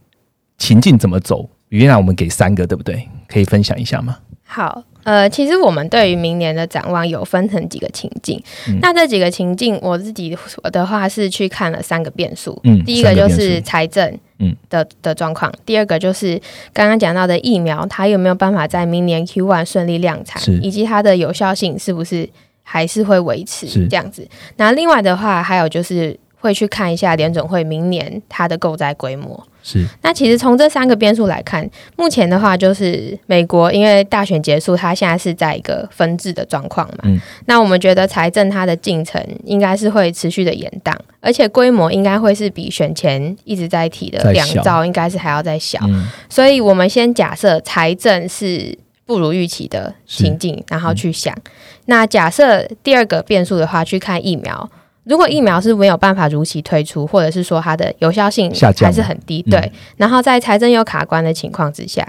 [0.61, 1.49] 情境怎么走？
[1.71, 3.09] 原来我们给三个，对不对？
[3.27, 4.19] 可以分享一下吗？
[4.45, 8.41] 好，呃，其实我们对于明年的展望有分成几个情境。
[8.83, 10.37] 那这几个情境，我自己
[10.73, 12.61] 的话是去看了三个变数。
[12.65, 16.39] 嗯，第一个就是财政嗯的的状况，第二个就是
[16.73, 22.29] 刚刚讲到的疫苗，它有没有办法在明年 Q one 顺利量产，以及它的有效性是不是
[22.63, 24.29] 还是会维持这样子？
[24.57, 26.19] 那另外的话，还有就是。
[26.41, 29.47] 会去看一下联准会明年它的购债规模。
[29.63, 37.01] 是，那其实从这三个变数来看，目前的话就是美国因为大选结束，它现在是在一个分治的状况嘛。
[37.03, 45.79] 嗯那我们觉得财政它的进程应该是会持续的延宕，而且规模应该会是比选前一直在提的两兆，应该是还要再小。
[45.83, 51.37] 嗯，所以我们先假设财政是不如预期的情境，然后去想。
[51.85, 54.71] 那假设第二个变数的话，去看疫苗。
[55.05, 59.51] 如果疫苗是没有办法如期推出，或者是说它的有效性还是很低，嗯。
[59.51, 59.73] 对。
[59.97, 62.07] 然后在财政又卡关的情况之下，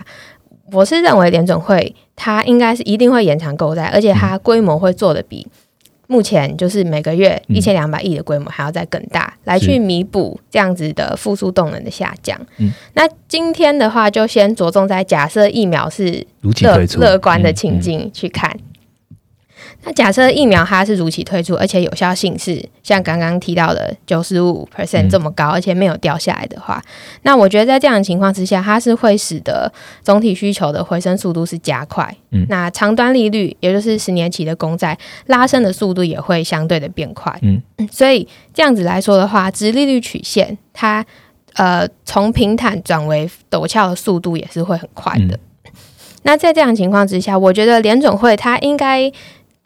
[0.72, 5.48] 我是认为联总会它应该是一定会延长购债，而且它规模会做的比
[6.08, 7.56] 目前就是每个月嗯。
[7.56, 12.38] 一千两百亿的规模还要再更大，来去弥补这样子的复苏动能的下降。
[12.58, 12.74] 嗯。
[12.94, 17.56] 那今天的话，就先着重在假设疫苗是乐乐观的嗯。
[17.56, 18.54] 情，境去看。
[19.84, 26.82] 那假设疫苗它是如期推出，而且有效性是像刚刚提到的九十五 percent 嗯这么高，而且没有掉下来的话，
[27.24, 29.72] 那我觉得在这样的情况之下，它是会使得
[30.04, 32.16] 总体需求的回升速度是加快。
[32.30, 37.36] 嗯那长端利率，也就是十年期的公债拉升的速度也会相对的变快。
[37.42, 41.04] 嗯所以这样子来说的话，直利率曲线它
[41.56, 45.40] 呃从平坦转为陡峭的速度也是会很快的。
[46.24, 49.12] 那在这样的情况之下，我觉得联总会它应该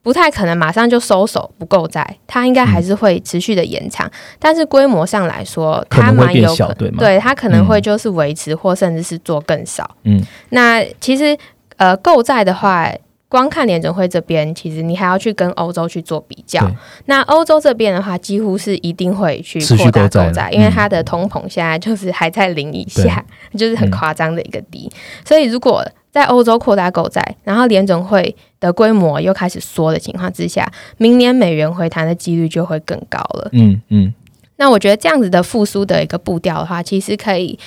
[0.06, 9.90] 不太可能马上就收手不购债，它应该还是会持续的延长，但是规模上来说，它蛮有可小对吗对它可能会就是维持或甚至是做更少。
[10.04, 11.36] 嗯，那其实
[11.78, 12.92] 呃购债的话。
[13.28, 16.72] 光看联准会这边，其实你还要去跟欧洲去做比较。
[17.06, 23.26] 那欧洲这边的话，几乎是一定会去持续扩大购债债，因为嗯它的通膨现在就是还在零以下，
[23.58, 24.90] 就是很夸张的一个低。
[25.26, 25.84] 所以如果
[26.16, 33.50] 在欧洲扩大购债，然后联总会的规模又开始缩的情况之下，明年美元回弹的几率就会更高了。
[33.52, 34.14] 嗯嗯
[34.56, 37.60] 那我觉得这样子的复苏的一个步调的话，其实可以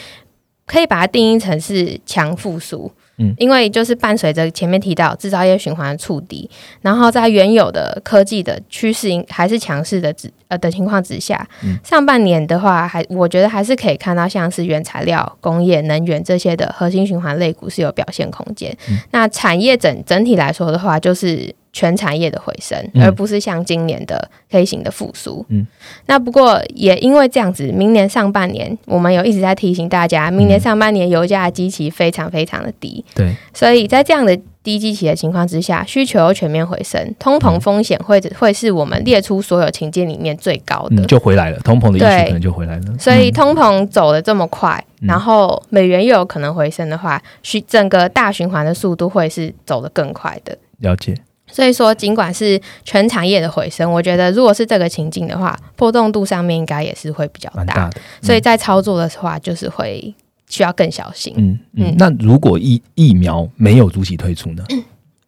[0.64, 2.90] 可以把它定义成是强复苏。
[3.18, 3.34] 嗯。
[3.38, 6.48] 因为就是伴随着前面提到制造业循环的触底，
[6.80, 11.76] 然后在原有的科技的趋势还是强势的指呃的情况之下，嗯。
[11.84, 18.76] 上半年的话，还我觉得还是可以看到像是原材料、工业、能源这些的核心循环类股是有表现空间。
[18.90, 18.96] 嗯。
[19.10, 23.04] 那产业整整体来说的话，就是全产业的回升，嗯。
[23.04, 25.44] 而不是像今年的 K 型的复苏。
[25.48, 25.66] 嗯。
[26.06, 41.02] 那不过也因为这样子，明年上半年我们有一直在提醒大家，明年上半年油价的基期非常非常的低，对，所以在这样的低基期的情况之下，需求又全面回升，通膨风险会会是我们列出所有情境里面最高的。
[41.02, 43.32] 嗯，就回来了，通膨的因素可能就回来了，所以嗯。
[43.38, 45.06] 通膨走的这么快，嗯。
[45.06, 50.58] 然后美元又有可能回升的话，需整个大循环的速度会是走得更快的。
[50.78, 51.14] 了解，
[51.50, 57.64] 所以说，尽管是全产业的回升，我觉得如果是这个情境的话，波动度上面应该也是会比较大。
[57.64, 60.14] 大的，所以在操作的话，就是会
[60.48, 61.32] 需要更小心。
[61.36, 64.64] 嗯嗯嗯，那如果疫疫苗没有如期推出呢？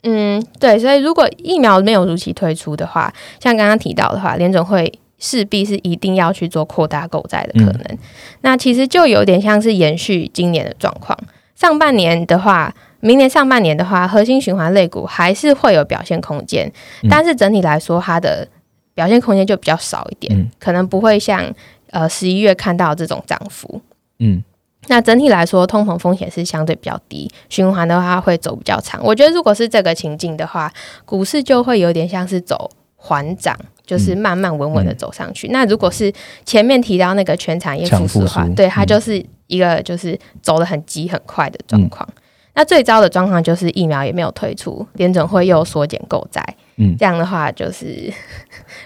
[0.02, 7.98] 嗯，对，所以如果疫苗没有如期推出的话，像刚刚提到的话，联总会势必是一定要去做扩大购债的可能。
[8.40, 11.18] 那其实就有点像是延续今年的状况。
[11.54, 16.70] 上半年的话，明年上半年的话，核心循环类股还是会有表现空间，
[17.02, 18.46] 嗯但是整体来说，它的
[18.94, 21.44] 表现空间就比较少一点，嗯可能不会像
[21.90, 23.80] 呃十一月看到这种涨幅。
[24.18, 24.42] 嗯
[24.88, 29.00] 那整体来说，通膨风险是相对比较低，循环的话会走比较长。
[29.04, 30.72] 我觉得如果是这个情境的话，
[31.04, 35.48] 股市就会有点像是走缓涨，就是慢慢稳稳的走上去。
[35.48, 36.12] 那如果是
[36.44, 42.08] 前面提到那个全产业复苏的话强复苏，对它嗯就是一个就是走的很急很快的状况。
[42.54, 46.44] 那最糟的状况就是疫苗也没有推出，联准会又缩减购债，
[46.76, 48.12] 嗯，这样的话就是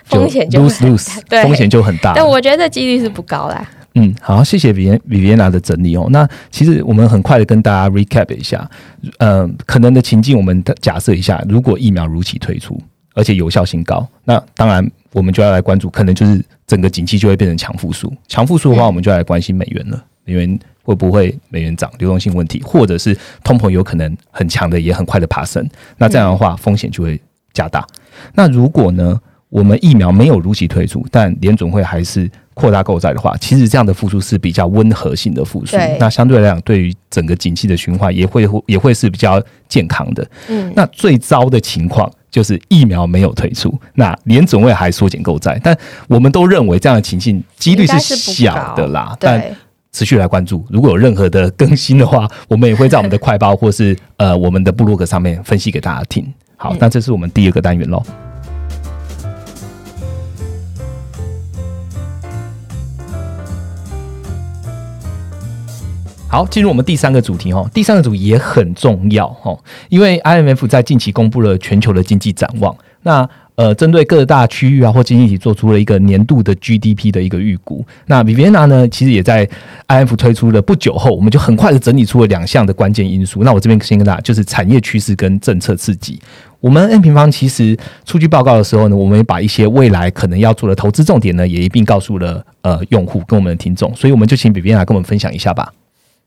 [0.08, 2.16] 就风险就会 lose 很 lose， 对风险就很大了。
[2.16, 3.68] 但我觉得这几率是不高啦。
[3.96, 6.08] 嗯，好，谢谢比比维娜的整理哦。
[6.10, 8.68] 那其实我们很快的跟大家 recap 一下，
[9.18, 12.76] 呃，可能的情境，我们假设一下，如果疫苗如期推出，
[13.14, 18.12] 而且有效性高，那当然我们就要来关注，可能就是整个景气就会变成强复苏。
[18.26, 25.68] 强复苏的话，嗯我们就要来关心美元了，美元会不会美元涨，流动性问题，或者是通膨有可能很强的，也很快的爬升。
[25.96, 27.20] 那这样的话，风险就会
[27.52, 27.84] 加大。
[28.34, 29.18] 那如果呢，
[29.48, 35.76] 我们疫苗没有如期推出，但联总会还是扩大购债的话，其实这样的复苏是比较温和性的复苏。
[35.98, 40.28] 那相对来讲，对于整个景气的循环也会也会是比较健康的。
[40.48, 45.76] 嗯，那最糟的情况就是疫苗没有推出，那联总会还缩减购债，但
[46.08, 49.16] 我们都认为这样的情境几率是小的啦。
[49.20, 49.52] 但对。
[49.94, 50.66] 持续来关注。
[50.68, 56.26] 如果有任何的更新的话我们也会在我们的快报或是呃我们的部落格上面分析给大家听。
[56.56, 58.02] 好那这是我们第二个单元喽
[66.26, 67.70] 好进入我们第三个主题哦。
[67.72, 69.56] 第三个主题也很重要哦
[69.88, 72.76] 因为 imf 在近期公布了全球的经济展望。
[73.02, 77.84] 那呃，针对各大区域啊或经济体做出了一个年度的 GDP 的一个预估。
[78.06, 79.48] 那 Viviana 呢，其实也在
[79.86, 83.44] IF 推出了不久后，我们就很快的整理出了两项的关键因素。
[83.44, 86.20] 那我这边先跟大家，就是产业趋势跟政策刺激。
[86.58, 93.94] 我们 N 平方其实出具报告的时候呢，我们也把一些未来可能要做的投资重点呢，也一并告诉了呃用户跟我们的听众。
[93.94, 95.72] 所以我们就请 Viviana 跟我们分享一下吧。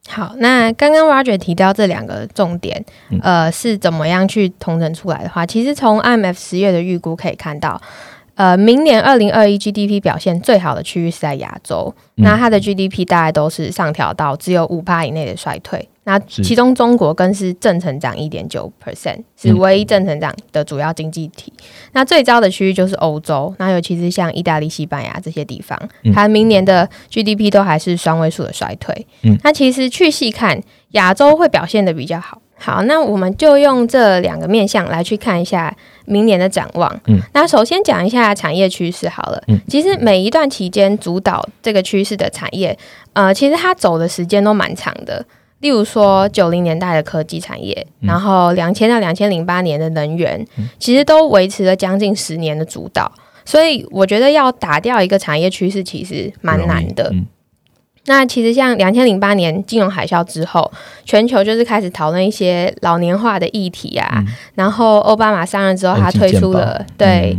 [0.07, 2.83] 好，那刚刚 Roger 提到这两个重点，
[3.21, 7.79] 呃，是怎么样去统整出来的话，其实从 IMF 十月的预估可以看到，
[8.37, 15.89] 呃，明年二零二一 GDP 表现最好的区域是在亚洲，那它的 GDP 大概都是上调到只有五帕以内的衰退。
[16.03, 21.51] 那其中中国更是正成长一点九 percent，是唯一正成长的主要经济体。
[21.91, 25.77] 那最糟的区域就是欧洲，那尤其是像意大利、西班牙这些地方，
[26.13, 29.05] 它明年的 GDP 都还是双位数的衰退。
[29.23, 32.41] 嗯那其实去细看，亚洲会表现的比较好。
[32.59, 36.91] 好，那我们就用这两个面向来去看一下明年的展望。
[37.05, 39.41] 嗯，那首先讲一下产业趋势好了。
[39.47, 42.77] 嗯，其实每一段期间主导这个趋势的产业，
[43.13, 45.23] 呃，其实它走的时间都蛮长的。
[45.59, 50.45] 例如说九零年代的科技产业，然后两千到两千零八年的能源，
[50.77, 53.11] 其实都维持了将近十年的主导。
[53.45, 57.11] 所以我觉得要打掉一个产业趋势，其实蛮难的。
[58.07, 60.69] 那其实像两千零八年金融海啸之后，
[61.05, 64.23] 全球就是开始讨论一些老年化的议题啊。
[64.55, 67.37] 然后奥巴马上任之后，他推出了对。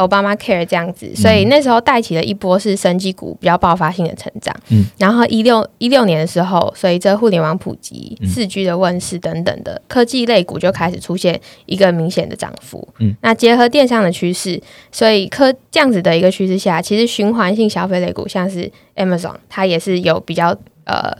[0.00, 4.54] 奥巴马 Care 这样子，所以那时候带起了一波是生技股比较爆发性的成长。
[4.70, 12.88] 嗯，然后一六一六年的时候，随着互联网普及、四 G 的问世等等的科技类股就开始出现一个明显的涨幅。
[12.98, 14.58] 嗯，那结合电商的趋势，
[14.90, 21.14] 所以科这样子的一个趋势下，其实循环性消费类股像是 Amazon，它也是有比较呃。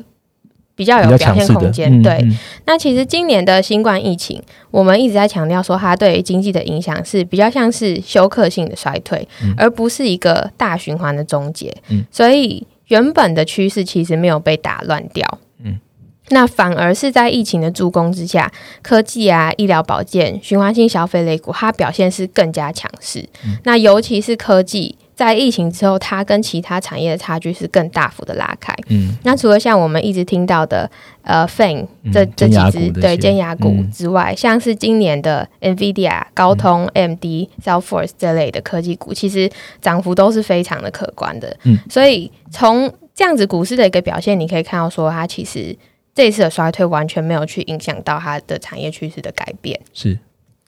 [0.80, 2.26] 比较有表现空间，对。
[2.64, 11.70] 那其实今年的新冠疫情，我们一直在强调说，它对经济的影响是比较像是休克性的衰退，而不是一个大循环的终结。
[12.10, 15.38] 所以原本的趋势其实没有被打乱掉。
[15.62, 15.78] 嗯，
[16.30, 23.28] 那反而是在疫情的助攻之下，科技啊、医疗保健、循环性消费类股，它表现是更加强势。
[23.64, 24.96] 那尤其是科技。
[25.20, 28.74] 在疫情之后，它跟其他产业的差距是更大幅的拉开。
[28.88, 39.50] 嗯，那除了像我们一直听到的呃 Fan 这这几只对尖牙股之外，像是今年的 Nvidia、高通、MD、Salesforce 这类的科技股，其实
[39.82, 41.54] 涨幅都是非常的可观的。
[41.64, 45.76] 嗯，所以从这样子股市的一个表现，你可以看到说，它其实
[46.14, 49.78] 这一次的衰退完全没有去影响到它的产业趋势的改变。
[49.92, 50.18] 是。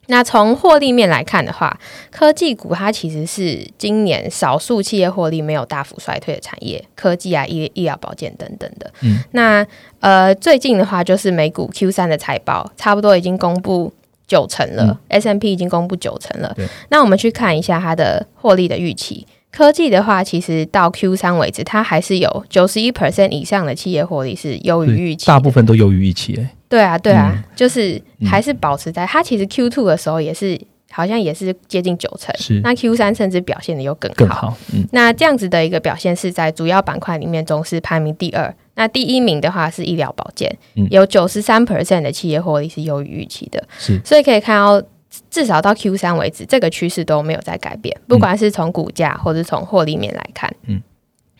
[0.08, 1.78] 那从获利面来看的话，
[2.10, 8.92] 科技股它其实是今年少数企业获利没有大幅衰退的产业，科技啊、医医疗保健等等的。
[9.02, 9.64] 嗯，那
[10.00, 13.92] 呃，最近的话就是美股 Q 三的财报差不多已经公布
[14.26, 16.54] 九成了，S M P 已经公布九成了。
[16.88, 19.26] 那我们去看一下它的获利的预期。
[19.52, 26.34] 科技的话，其实到 Q 三为止，它还是有九十一 percent 以上的企业获利是优于预期，大部分都优于预期。
[26.40, 30.58] 哎，对啊，对啊，就是还是保持在它其实 Q two 的时候也是
[30.90, 34.56] 好像也是接近九成，是那 Q 三甚至表现的又更更好。
[34.72, 40.50] 嗯，那这样子的一个表现是在主要板块里面总是排名第二，那第一名的话是医疗保健，
[40.90, 44.82] 有九十三 percent 的企业获利是优于预期的，是，所以可以看到。
[45.30, 50.50] 至少到 Q 三为止，这个趋势都没有在改变，不管是从股价或者从获利面来看。
[50.66, 50.82] 嗯，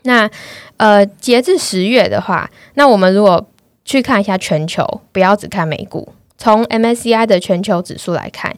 [0.03, 0.31] 那
[0.77, 3.47] 呃，截至十月的话，那我们如果
[3.85, 8.55] 去看一下全球，不要只看美股，从 MSCI 的全球指数来看，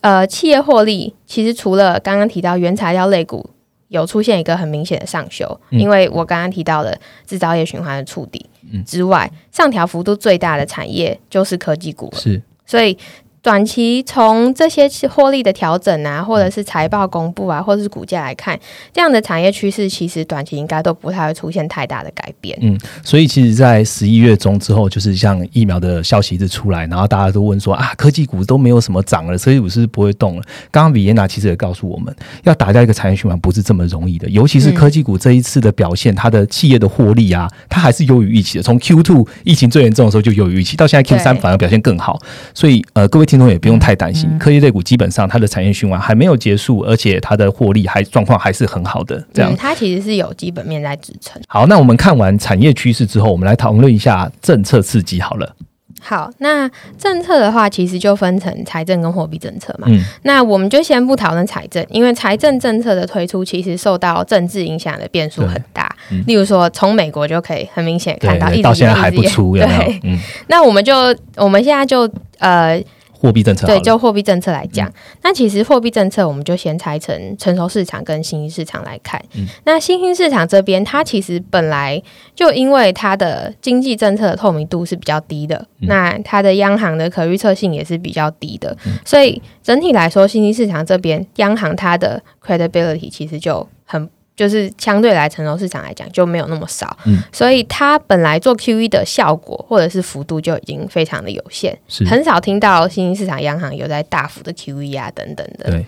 [0.00, 3.50] 呃，企业获利其实除了刚刚提到原材料类股
[3.88, 8.48] 有出现一个很明显的上修，因为我刚刚提到的制造业循环的触底
[8.86, 12.18] 之外，上调幅度最大的产业就是科技股了。
[12.18, 12.96] 是，所以。
[13.44, 18.58] 短期从这些获利的调整啊，或者是财报公布啊，或者是股价来看，
[18.90, 22.58] 这样的产业趋势其实短期应该都不太会出现太大的改变。
[22.62, 30.42] 嗯，所以其实，在十一月中之后，就是像疫苗的消息一直出来，然后大家都问说啊，科技股都没有什么涨了，科技股是不会动了。
[30.70, 38.62] 刚刚比耶娜其实也告诉我们，要打掉一个产业循环不是这么容易的，尤其是科技股这一次的表现，它的企业的获利啊，它还是优于预期的。
[38.62, 42.18] 从 Q two 疫情最严重的时候就优于预期，到现在 Q 三反而表现更好。
[42.54, 43.33] 所以呃，各位听。
[43.34, 49.20] 听众也不用太担心，科技类股基本上它的产业循环还没有结束，而且它的获利还状况还是很好的。
[49.32, 51.42] 这样，它其实是有基本面在支撑。
[51.48, 55.20] 好，那我们看完产业趋势之后，我们来讨论一下政策刺激。
[55.20, 55.52] 好了，
[56.00, 59.88] 好，那政策的话，其实就分成财政跟货币政策嘛。
[59.90, 65.92] 嗯，那我们就先不讨论财政，因为财政政策的推出其实受到政治影响的变数很大。
[66.28, 69.92] 例如说从美国就可以很明显看到，到现在还不出，有没有？
[70.04, 70.94] 嗯，那我们就
[71.34, 72.08] 我们现在就
[72.38, 72.80] 呃。
[73.24, 79.18] 货币政策对，就货币政策来讲，那其实货币政策我们就先拆成成熟市场跟新兴市场来看。
[79.64, 82.02] 那新兴市场这边，它其实本来
[82.34, 94.08] 就因为它的经济政策的透明度是比较低的，那它的央行的可预测性也是比较低的，所以整体来说，新兴市场这边央行它的 credibility 其实就很。
[94.36, 105.70] 就是相对来成熟市场来讲就没有那么少，嗯，所以它本来做 QE 的效果或者是幅度就已经非常的有限，是很少听到新兴市场央行有在大幅的 QE 啊等等的。
[105.70, 105.86] 对，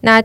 [0.00, 0.22] 那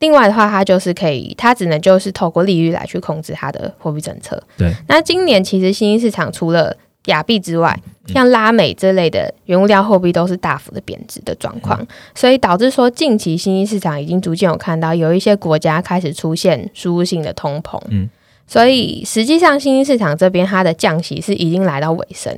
[0.00, 4.42] 另外的话，它就是可以，它只能就是透过利率来去控制它的货币政策。
[4.58, 6.76] 对，那今年其实新兴市场除了
[7.06, 18.08] 亚币之外，像拉美这类的原物料货币都是大幅的贬值的状况，所以导致说近期新兴市场已经逐渐有看到有一些国家开始出现输入性的通膨，嗯，
[18.46, 22.34] 所以实际上新兴市场这边它的降息是已经来到尾声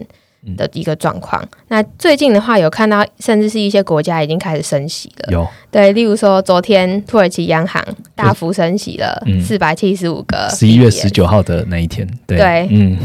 [0.56, 1.44] 的一个状况。
[1.68, 5.46] 那最近的话有看到，甚至是一些国家已经开始升息了，有。
[5.70, 12.96] 对，例如说昨天土耳其央行大幅升息了四百七十五个，十一月十九号的那一天，对，嗯。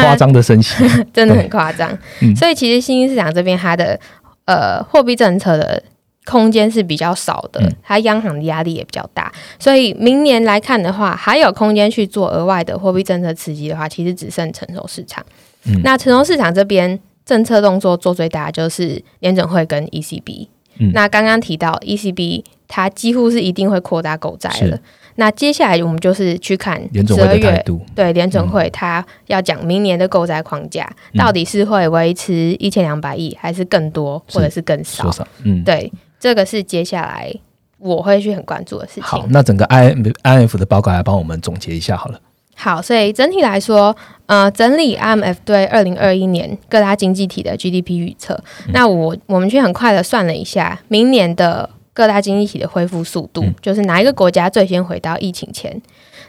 [0.00, 1.96] 夸张的升息， 真的很夸张。
[2.36, 3.98] 所以其实新兴市场这边它的
[4.46, 5.82] 呃货币政策的
[6.24, 9.32] 空间是比较少的，它央行的压力也比较大。
[9.58, 15.24] 所以明年来看的话，还有空间去做额外的货币政策刺激的话，其实只剩成熟市场。
[15.82, 20.48] 那成熟市场这边政策动作做最大就是联准会跟 ECB。
[20.92, 24.78] 那刚刚提到 ECB，它几乎是一定会扩大购债了。
[25.16, 35.10] 那接下来我们就是去看十二月对联准会，他要讲明年的购债框架到底是会维持一千两百亿，还是更多，或者是更少？
[35.44, 37.32] 嗯，对，这个是接下来
[37.78, 39.02] 我会去很关注的事情。
[39.02, 42.20] 好，那整个 I I F 的报告来帮我们总结一下好了。
[42.54, 43.94] 好，所以整体来说，
[44.26, 48.42] 呃，整理 IMF 对二零二一年各大经济体的 GDP 预测。
[48.72, 51.68] 那我我们去很快的算了一下，明年的。
[51.94, 55.80] 各大经济体的恢复速度，就是哪一个国家最先回到疫情前？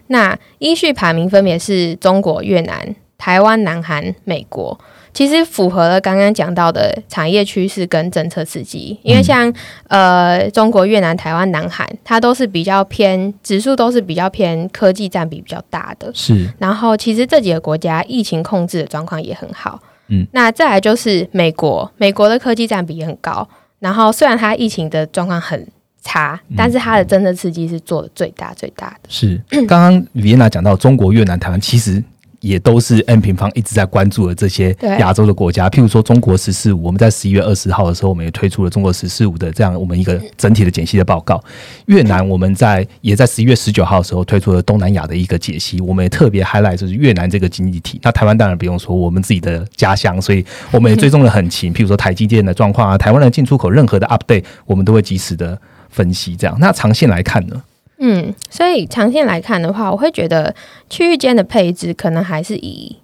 [0.07, 4.78] 那依序排名分别是中国、越南、台湾、南韩、美国。
[5.14, 9.53] 其实符合了刚刚讲到的产业趋势跟政策刺激，因为像
[9.88, 16.11] 呃中国、越南、台湾、南韩，它都是比较偏指数，都是比较偏科技占比比较大的。
[16.16, 16.51] 是。
[16.57, 19.80] 然后其实这几个国家疫情控制的状况也很好。
[20.07, 20.26] 嗯。
[20.32, 23.47] 那再来就是美国，美国的科技占比也很高。
[23.84, 25.67] 然后虽然它疫情的状况很
[26.01, 29.09] 差，但是它的真的刺激是做的最大最大的。
[29.09, 32.01] 是刚刚李燕娜讲到中国、越南、台湾，其实。
[32.44, 41.41] 也都是 N 平方一直在关注的这些亚洲的国家，譬如说中国“十四五”，我们在十一月二十号的时候，我们也推出了中国“十四五”的这样我们一个整体的解析的报告。
[41.86, 47.98] 越南我们在也在十一月十九号的时候推出了东南亚的一个解析，我们也特别 highlight 就是越南这个经济体。
[48.04, 51.72] 那台湾当然不用说，我们自己的家乡，所以我们也追踪的很勤。
[51.74, 55.58] 譬如说台积电的状况啊，台湾的进出口任何的 update，我们都会及时的
[55.89, 56.36] 分析。
[56.36, 57.64] 这样，那长线来看呢？
[58.06, 60.54] 嗯，所以长线来看的话，我会觉得
[60.89, 62.97] 区域间的配置可能还是以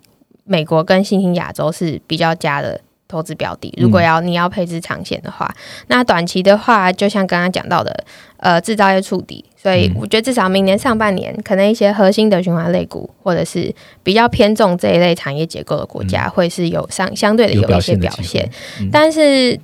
[0.44, 3.74] 美国跟新兴亚洲是比较佳的投资标的。
[3.78, 5.50] 如果要你要配置长线的话，
[5.88, 8.04] 那短期的话，就像刚刚讲到的，
[8.40, 13.74] 呃，制造业触底，所以我觉得至少明年上半年，可能一些核心的循环类股，或者是
[14.04, 18.50] 比较偏重这一类产业结构的国家，会是有相相对的有一些表现。
[18.92, 19.58] 但是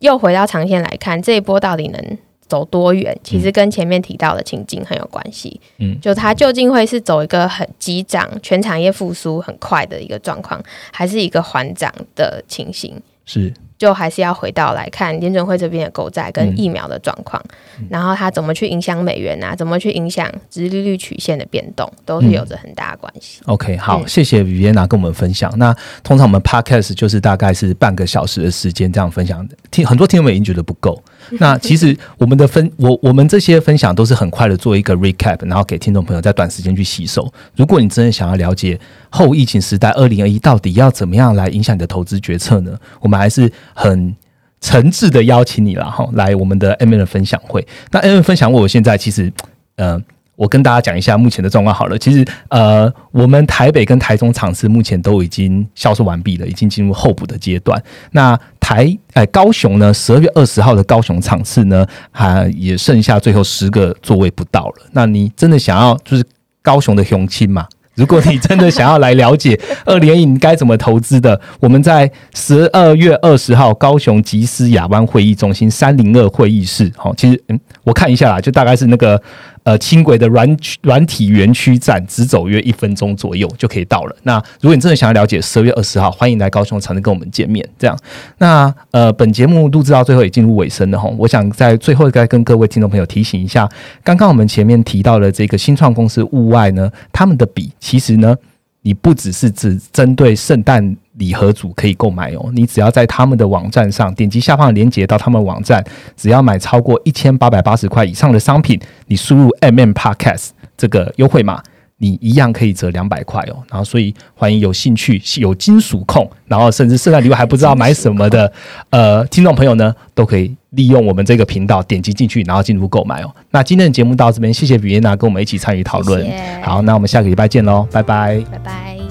[0.00, 2.18] 又回到长线来看，这一波到底能？
[2.48, 5.60] 走多远，其实跟前面提到的情境很有关系。
[5.78, 13.00] 嗯，就它究竟会是走一个很急涨、全产业复苏很快的一个状况，还是一个缓涨的情形？
[13.24, 13.52] 是。
[13.78, 17.40] 就还是要回到来看联准会这边的购债跟疫苗的状况，
[17.88, 19.54] 然后它怎么去影响美元啊？
[19.54, 23.40] 怎么去影响殖利率曲线的变动，都是有着很大的关系。
[23.46, 25.52] OK，好，谢谢雨嫣娜跟我们分享。
[25.56, 25.72] 那
[26.02, 31.00] 通常我们 Podcast 就是大概是半个小时的时间这样分享，听很多听友们已经觉得不够。
[31.38, 37.32] 那 其实我们的分，我我们这些分享都是很快的做一个 recap，然后给听众朋友在短时间去吸收。
[37.54, 38.76] 如果你真的想要了解
[39.08, 42.76] 后疫情时代二零二一到底要怎么样来影响你的投资决策呢？
[43.00, 43.48] 我们还是。
[43.78, 44.16] 很
[44.60, 47.64] 诚挚的邀请你了哈，来我们的 M N 的分享会。
[47.92, 49.32] 那 M N 分享会，我现在其实，
[49.76, 49.96] 呃，
[50.34, 51.96] 我跟大家讲一下目前的状况好了。
[51.96, 57.80] 其实，呃，我们台北跟台中场次目前都已经销售完毕了，已经进入候补的阶段。
[58.10, 64.86] 那台哎高雄呢，十二月二十号的高雄场次呢，还也剩下最后十个座位不到了。
[64.90, 66.24] 那你真的想要就是
[66.62, 67.64] 高雄的雄亲嘛？
[67.98, 76.90] 如果你真的想要来了解 二联影该怎么投资的，我们在十二月二十号高雄吉斯亚湾会议中心三零二会议室。
[76.96, 79.20] 好，其实嗯，我看一下啦，就大概是那个
[79.62, 84.16] 呃轻轨的软软体园区站，只走约一分钟左右就可以到了。
[84.22, 87.66] 那如果你真的想要了解，十二月二十号欢迎来高雄，才能跟我们见面。
[87.78, 87.98] 这样，
[88.38, 93.68] 那呃，本节目录制到最后也进入尾声了哈，我想在最后该跟各位听众朋友提醒一下，
[94.02, 98.36] 刚刚我们前面提到的这个新创公司物外呢，他们的笔其实呢。
[98.82, 105.84] 你不只是只针对圣诞礼盒组可以购买哦，你只要在他们的网站上点击下方的链接到他们网站，
[106.16, 111.62] 只要买超过一千八百八十块以上的商品，你输入 M M Podcast 这个优惠码。
[112.00, 118.52] 你一样可以折两百块哦，然后所以欢迎有兴趣、有金属控，然后甚至圣诞礼物还不知道买什么的，
[118.90, 123.34] 呃，听众朋友呢，都可以利用我们这个频道点击进去，然后进入购买哦。
[123.50, 126.24] 那今天的节目到这边，谢谢比耶娜跟我们一起参与讨论。
[126.62, 129.07] 好，那我们下个礼拜见喽，拜拜，拜拜。